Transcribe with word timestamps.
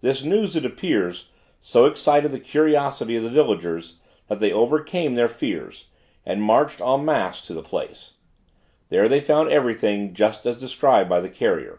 This 0.00 0.24
news, 0.24 0.56
it 0.56 0.64
appears, 0.64 1.28
so 1.60 1.84
excited 1.84 2.32
the 2.32 2.40
curiosity 2.40 3.14
of 3.14 3.22
the 3.22 3.28
villagers, 3.30 3.98
that 4.26 4.40
they 4.40 4.50
overcame 4.50 5.14
their 5.14 5.28
fears, 5.28 5.86
and 6.26 6.42
marched 6.42 6.80
en 6.80 7.04
masse 7.04 7.40
to 7.46 7.54
the 7.54 7.62
place. 7.62 8.14
There, 8.88 9.08
they 9.08 9.20
found 9.20 9.50
everything, 9.52 10.14
just 10.14 10.46
as 10.46 10.58
described 10.58 11.08
by 11.08 11.20
the 11.20 11.30
carrier. 11.30 11.78